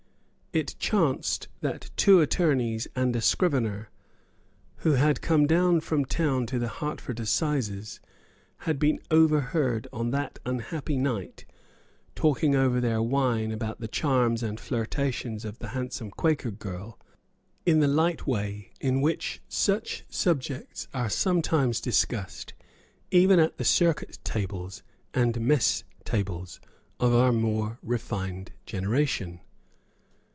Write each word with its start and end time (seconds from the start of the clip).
It 0.53 0.75
chanced 0.79 1.47
that 1.61 1.91
two 1.95 2.19
attorneys 2.19 2.85
and 2.93 3.15
a 3.15 3.21
scrivener, 3.21 3.89
who 4.79 4.95
had 4.95 5.21
come 5.21 5.47
down 5.47 5.79
from 5.79 6.03
town 6.03 6.45
to 6.47 6.59
the 6.59 6.67
Hertford 6.67 7.21
assizes, 7.21 8.01
had 8.67 8.77
been 8.77 8.99
overheard, 9.09 9.87
on 9.93 10.11
that 10.11 10.39
unhappy 10.45 10.97
night, 10.97 11.45
talking 12.15 12.53
over 12.53 12.81
their 12.81 13.01
wine 13.01 13.53
about 13.53 13.79
the 13.79 13.87
charms 13.87 14.43
and 14.43 14.59
flirtations 14.59 15.45
of 15.45 15.59
the 15.59 15.69
handsome 15.69 16.11
Quaker 16.11 16.51
girl, 16.51 16.99
in 17.65 17.79
the 17.79 17.87
light 17.87 18.27
way 18.27 18.73
in 18.81 18.99
which 18.99 19.41
such 19.47 20.03
subjects 20.09 20.89
are 20.93 21.09
sometimes 21.09 21.79
discussed 21.79 22.53
even 23.09 23.39
at 23.39 23.55
the 23.57 23.63
circuit 23.63 24.19
tables 24.25 24.83
and 25.13 25.39
mess 25.39 25.85
tables 26.03 26.59
of 26.99 27.13
our 27.15 27.31
more 27.31 27.79
refined 27.81 28.51
generation. 28.65 29.39